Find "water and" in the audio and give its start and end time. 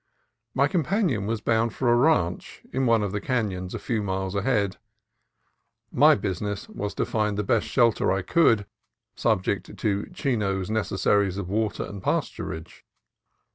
11.49-12.01